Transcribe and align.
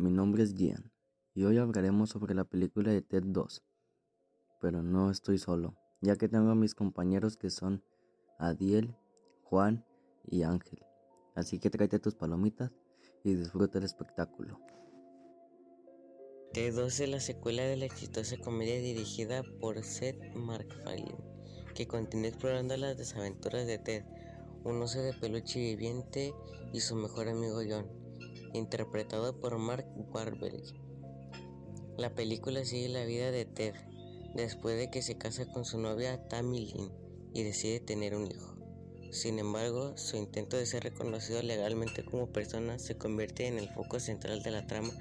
mi 0.00 0.10
nombre 0.10 0.42
es 0.42 0.54
Gian 0.54 0.90
y 1.34 1.44
hoy 1.44 1.58
hablaremos 1.58 2.08
sobre 2.08 2.34
la 2.34 2.44
película 2.44 2.90
de 2.90 3.02
Ted 3.02 3.22
2. 3.26 3.62
Pero 4.60 4.82
no 4.82 5.10
estoy 5.10 5.38
solo, 5.38 5.76
ya 6.00 6.16
que 6.16 6.28
tengo 6.28 6.50
a 6.50 6.54
mis 6.54 6.74
compañeros 6.74 7.36
que 7.36 7.50
son 7.50 7.84
Adiel, 8.38 8.96
Juan 9.44 9.84
y 10.26 10.42
Ángel. 10.42 10.80
Así 11.34 11.58
que 11.58 11.68
tráete 11.68 11.98
tus 11.98 12.14
palomitas 12.14 12.72
y 13.24 13.34
disfruta 13.34 13.78
el 13.78 13.84
espectáculo. 13.84 14.58
Ted 16.54 16.74
2 16.74 17.00
es 17.00 17.08
la 17.08 17.20
secuela 17.20 17.62
de 17.62 17.76
la 17.76 17.84
exitosa 17.84 18.36
comedia 18.38 18.78
dirigida 18.80 19.42
por 19.60 19.82
Seth 19.84 20.34
MacFarlane, 20.34 21.18
que 21.74 21.86
continúa 21.86 22.28
explorando 22.28 22.76
las 22.76 22.96
desaventuras 22.96 23.66
de 23.66 23.78
Ted, 23.78 24.04
un 24.64 24.80
oso 24.80 25.00
de 25.00 25.12
peluche 25.12 25.60
viviente 25.60 26.32
y 26.72 26.80
su 26.80 26.96
mejor 26.96 27.28
amigo 27.28 27.60
John, 27.68 27.99
interpretado 28.52 29.40
por 29.40 29.58
Mark 29.58 29.86
Wahlberg. 30.12 30.62
La 31.96 32.14
película 32.14 32.64
sigue 32.64 32.88
la 32.88 33.04
vida 33.04 33.30
de 33.30 33.44
Ted 33.44 33.74
después 34.34 34.78
de 34.78 34.90
que 34.90 35.02
se 35.02 35.18
casa 35.18 35.46
con 35.46 35.64
su 35.64 35.78
novia 35.78 36.28
Tammy 36.28 36.66
Lynn 36.66 36.92
y 37.34 37.42
decide 37.42 37.80
tener 37.80 38.14
un 38.14 38.26
hijo. 38.30 38.56
Sin 39.10 39.38
embargo, 39.38 39.96
su 39.96 40.16
intento 40.16 40.56
de 40.56 40.66
ser 40.66 40.84
reconocido 40.84 41.42
legalmente 41.42 42.04
como 42.04 42.32
persona 42.32 42.78
se 42.78 42.96
convierte 42.96 43.46
en 43.46 43.58
el 43.58 43.68
foco 43.68 43.98
central 43.98 44.42
de 44.42 44.52
la 44.52 44.66
trama 44.66 44.92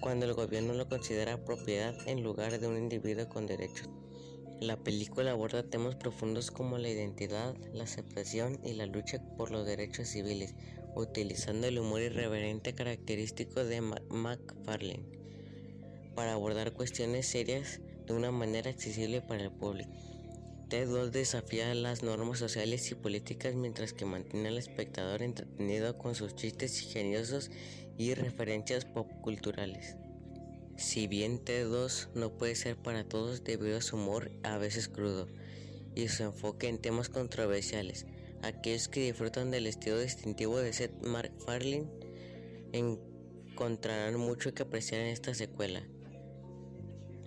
cuando 0.00 0.26
el 0.26 0.34
gobierno 0.34 0.74
lo 0.74 0.88
considera 0.88 1.44
propiedad 1.44 1.94
en 2.06 2.22
lugar 2.22 2.60
de 2.60 2.68
un 2.68 2.76
individuo 2.76 3.28
con 3.28 3.46
derechos. 3.46 3.88
La 4.60 4.76
película 4.76 5.30
aborda 5.30 5.62
temas 5.62 5.94
profundos 5.94 6.50
como 6.50 6.78
la 6.78 6.88
identidad, 6.88 7.54
la 7.72 7.84
aceptación 7.84 8.58
y 8.64 8.72
la 8.72 8.86
lucha 8.86 9.22
por 9.36 9.52
los 9.52 9.64
derechos 9.64 10.08
civiles, 10.08 10.56
utilizando 10.96 11.68
el 11.68 11.78
humor 11.78 12.00
irreverente 12.02 12.74
característico 12.74 13.64
de 13.64 13.80
McFarlane 13.80 15.18
para 16.16 16.32
abordar 16.32 16.72
cuestiones 16.72 17.26
serias 17.28 17.80
de 18.06 18.14
una 18.14 18.32
manera 18.32 18.70
accesible 18.70 19.22
para 19.22 19.44
el 19.44 19.52
público. 19.52 19.92
Ted 20.68 20.88
2 20.88 21.12
desafía 21.12 21.72
las 21.76 22.02
normas 22.02 22.40
sociales 22.40 22.90
y 22.90 22.96
políticas 22.96 23.54
mientras 23.54 23.92
que 23.92 24.04
mantiene 24.04 24.48
al 24.48 24.58
espectador 24.58 25.22
entretenido 25.22 25.96
con 25.96 26.16
sus 26.16 26.34
chistes 26.34 26.82
ingeniosos 26.82 27.52
y 27.96 28.14
referencias 28.14 28.84
popculturales. 28.84 29.96
Si 30.78 31.08
bien 31.08 31.44
T2 31.44 32.06
no 32.14 32.38
puede 32.38 32.54
ser 32.54 32.76
para 32.76 33.02
todos 33.02 33.42
debido 33.42 33.78
a 33.78 33.82
su 33.82 33.96
humor 33.96 34.30
a 34.44 34.58
veces 34.58 34.88
crudo 34.88 35.26
y 35.96 36.06
su 36.06 36.22
enfoque 36.22 36.68
en 36.68 36.78
temas 36.78 37.08
controversiales, 37.08 38.06
aquellos 38.42 38.86
que 38.86 39.00
disfrutan 39.00 39.50
del 39.50 39.66
estilo 39.66 39.98
distintivo 39.98 40.56
de 40.58 40.72
Seth 40.72 41.04
MacFarlane 41.04 41.88
encontrarán 42.72 44.20
mucho 44.20 44.54
que 44.54 44.62
apreciar 44.62 45.00
en 45.00 45.08
esta 45.08 45.34
secuela. 45.34 45.82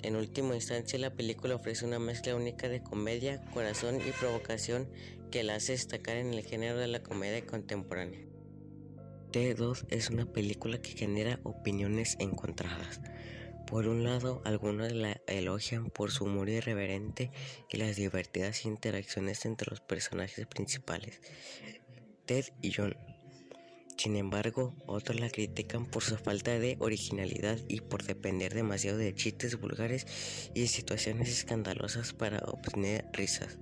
En 0.02 0.16
última 0.16 0.56
instancia, 0.56 0.98
la 0.98 1.14
película 1.14 1.56
ofrece 1.56 1.86
una 1.86 2.00
mezcla 2.00 2.38
única 2.38 2.70
de 2.70 2.82
comedia, 2.82 3.44
corazón 3.54 3.98
y 3.98 4.12
provocación 4.14 4.88
que 5.30 5.44
la 5.44 5.56
hace 5.56 5.74
destacar 5.74 6.16
en 6.16 6.34
el 6.34 6.46
género 6.46 6.78
de 6.78 6.88
la 6.88 7.04
comedia 7.04 7.46
contemporánea. 7.46 8.22
T2 9.34 9.88
es 9.90 10.10
una 10.10 10.26
película 10.26 10.82
que 10.82 10.92
genera 10.92 11.42
opiniones 11.44 12.16
encontradas. 12.20 13.02
Por 13.72 13.88
un 13.88 14.04
lado, 14.04 14.42
algunos 14.44 14.92
la 14.92 15.22
elogian 15.28 15.90
por 15.90 16.12
su 16.12 16.26
humor 16.26 16.50
irreverente 16.50 17.32
y 17.70 17.78
las 17.78 17.96
divertidas 17.96 18.66
interacciones 18.66 19.46
entre 19.46 19.70
los 19.70 19.80
personajes 19.80 20.46
principales, 20.46 21.22
Ted 22.26 22.48
y 22.62 22.74
John. 22.74 22.98
Sin 23.96 24.18
embargo, 24.18 24.76
otros 24.88 25.22
la 25.22 25.30
critican 25.30 25.86
por 25.86 26.04
su 26.04 26.18
falta 26.18 26.60
de 26.60 26.76
originalidad 26.82 27.60
y 27.70 27.80
por 27.80 28.04
depender 28.04 28.54
demasiado 28.54 28.98
de 28.98 29.16
chistes 29.16 29.58
vulgares 29.58 30.52
y 30.54 30.68
situaciones 30.68 31.30
escandalosas 31.30 32.12
para 32.12 32.40
obtener 32.40 33.06
risas. 33.14 33.58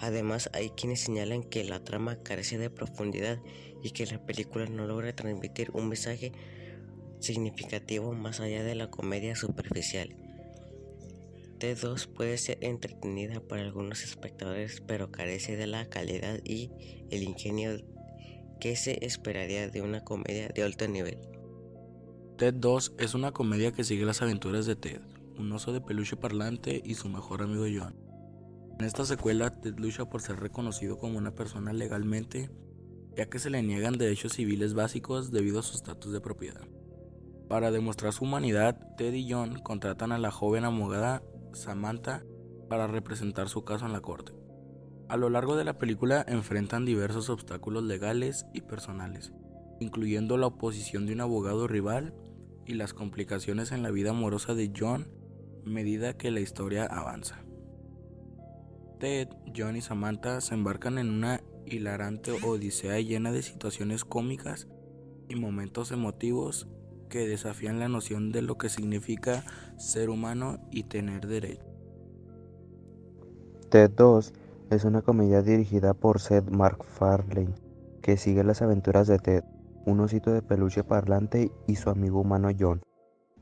Además, 0.00 0.50
hay 0.52 0.68
quienes 0.68 1.00
señalan 1.00 1.44
que 1.44 1.64
la 1.64 1.82
trama 1.82 2.22
carece 2.22 2.58
de 2.58 2.68
profundidad 2.68 3.38
y 3.82 3.92
que 3.92 4.04
la 4.04 4.26
película 4.26 4.66
no 4.66 4.86
logra 4.86 5.16
transmitir 5.16 5.70
un 5.72 5.88
mensaje 5.88 6.30
significativo 7.20 8.12
más 8.12 8.40
allá 8.40 8.62
de 8.62 8.74
la 8.74 8.90
comedia 8.90 9.36
superficial. 9.36 10.16
T2 11.58 12.06
puede 12.06 12.38
ser 12.38 12.58
entretenida 12.60 13.40
para 13.40 13.62
algunos 13.62 14.04
espectadores, 14.04 14.80
pero 14.86 15.10
carece 15.10 15.56
de 15.56 15.66
la 15.66 15.88
calidad 15.88 16.38
y 16.44 16.70
el 17.10 17.24
ingenio 17.24 17.80
que 18.60 18.76
se 18.76 19.04
esperaría 19.04 19.68
de 19.68 19.82
una 19.82 20.04
comedia 20.04 20.48
de 20.48 20.62
alto 20.62 20.86
nivel. 20.86 21.18
Ted 22.36 22.54
2 22.54 22.94
es 22.98 23.14
una 23.14 23.32
comedia 23.32 23.72
que 23.72 23.82
sigue 23.82 24.04
las 24.04 24.22
aventuras 24.22 24.66
de 24.66 24.76
Ted, 24.76 25.00
un 25.36 25.50
oso 25.52 25.72
de 25.72 25.80
peluche 25.80 26.16
parlante 26.16 26.80
y 26.84 26.94
su 26.94 27.08
mejor 27.08 27.42
amigo 27.42 27.64
John. 27.64 27.96
En 28.78 28.86
esta 28.86 29.04
secuela, 29.04 29.60
Ted 29.60 29.76
lucha 29.78 30.08
por 30.08 30.22
ser 30.22 30.38
reconocido 30.38 30.98
como 30.98 31.18
una 31.18 31.34
persona 31.34 31.72
legalmente, 31.72 32.50
ya 33.16 33.26
que 33.26 33.40
se 33.40 33.50
le 33.50 33.60
niegan 33.64 33.98
derechos 33.98 34.34
civiles 34.34 34.74
básicos 34.74 35.32
debido 35.32 35.58
a 35.58 35.62
su 35.64 35.74
estatus 35.74 36.12
de 36.12 36.20
propiedad. 36.20 36.62
Para 37.48 37.70
demostrar 37.70 38.12
su 38.12 38.24
humanidad, 38.24 38.78
Ted 38.96 39.14
y 39.14 39.30
John 39.30 39.58
contratan 39.60 40.12
a 40.12 40.18
la 40.18 40.30
joven 40.30 40.64
abogada 40.64 41.22
Samantha 41.54 42.22
para 42.68 42.86
representar 42.86 43.48
su 43.48 43.64
caso 43.64 43.86
en 43.86 43.92
la 43.92 44.02
corte. 44.02 44.32
A 45.08 45.16
lo 45.16 45.30
largo 45.30 45.56
de 45.56 45.64
la 45.64 45.78
película 45.78 46.22
enfrentan 46.28 46.84
diversos 46.84 47.30
obstáculos 47.30 47.84
legales 47.84 48.44
y 48.52 48.60
personales, 48.60 49.32
incluyendo 49.80 50.36
la 50.36 50.48
oposición 50.48 51.06
de 51.06 51.14
un 51.14 51.22
abogado 51.22 51.66
rival 51.66 52.14
y 52.66 52.74
las 52.74 52.92
complicaciones 52.92 53.72
en 53.72 53.82
la 53.82 53.90
vida 53.90 54.10
amorosa 54.10 54.54
de 54.54 54.70
John 54.76 55.08
medida 55.64 56.18
que 56.18 56.30
la 56.30 56.40
historia 56.40 56.84
avanza. 56.84 57.42
Ted, 59.00 59.28
John 59.56 59.76
y 59.76 59.80
Samantha 59.80 60.42
se 60.42 60.54
embarcan 60.54 60.98
en 60.98 61.08
una 61.08 61.40
hilarante 61.64 62.32
odisea 62.32 63.00
llena 63.00 63.32
de 63.32 63.42
situaciones 63.42 64.04
cómicas 64.04 64.68
y 65.28 65.36
momentos 65.36 65.92
emotivos 65.92 66.68
que 67.08 67.26
desafían 67.26 67.78
la 67.78 67.88
noción 67.88 68.32
de 68.32 68.42
lo 68.42 68.58
que 68.58 68.68
significa 68.68 69.44
ser 69.76 70.10
humano 70.10 70.58
y 70.70 70.84
tener 70.84 71.26
derecho. 71.26 71.64
Ted 73.70 73.90
2 73.90 74.32
es 74.70 74.84
una 74.84 75.02
comedia 75.02 75.42
dirigida 75.42 75.94
por 75.94 76.20
Seth 76.20 76.50
MacFarlane 76.50 77.54
que 78.02 78.16
sigue 78.16 78.44
las 78.44 78.62
aventuras 78.62 79.06
de 79.06 79.18
Ted, 79.18 79.44
un 79.84 80.00
osito 80.00 80.32
de 80.32 80.42
peluche 80.42 80.84
parlante 80.84 81.50
y 81.66 81.76
su 81.76 81.90
amigo 81.90 82.20
humano 82.20 82.48
John, 82.58 82.82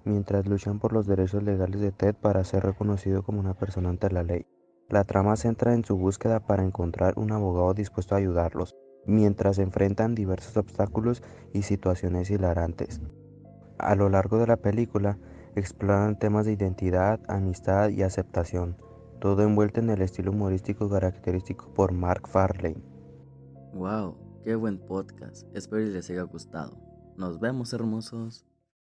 mientras 0.04 0.46
luchan 0.46 0.78
por 0.78 0.92
los 0.92 1.06
derechos 1.06 1.42
legales 1.42 1.80
de 1.80 1.92
Ted 1.92 2.14
para 2.14 2.44
ser 2.44 2.64
reconocido 2.64 3.22
como 3.22 3.40
una 3.40 3.54
persona 3.54 3.90
ante 3.90 4.10
la 4.10 4.22
ley. 4.22 4.46
La 4.88 5.04
trama 5.04 5.36
centra 5.36 5.74
en 5.74 5.84
su 5.84 5.96
búsqueda 5.96 6.40
para 6.40 6.64
encontrar 6.64 7.14
un 7.16 7.32
abogado 7.32 7.74
dispuesto 7.74 8.14
a 8.14 8.18
ayudarlos, 8.18 8.76
mientras 9.04 9.58
enfrentan 9.58 10.14
diversos 10.14 10.56
obstáculos 10.56 11.22
y 11.52 11.62
situaciones 11.62 12.30
hilarantes. 12.30 13.00
A 13.78 13.94
lo 13.94 14.08
largo 14.08 14.38
de 14.38 14.46
la 14.46 14.56
película 14.56 15.18
exploran 15.54 16.18
temas 16.18 16.46
de 16.46 16.52
identidad, 16.52 17.20
amistad 17.28 17.90
y 17.90 18.02
aceptación, 18.02 18.76
todo 19.20 19.42
envuelto 19.42 19.80
en 19.80 19.90
el 19.90 20.02
estilo 20.02 20.30
humorístico 20.30 20.88
característico 20.88 21.72
por 21.74 21.92
Mark 21.92 22.28
Farlane. 22.28 22.82
Wow, 23.74 24.16
qué 24.44 24.54
buen 24.54 24.78
podcast. 24.78 25.46
Espero 25.54 25.82
les 25.82 26.10
haya 26.10 26.22
gustado. 26.22 26.78
Nos 27.16 27.40
vemos 27.40 27.72
hermosos. 27.72 28.46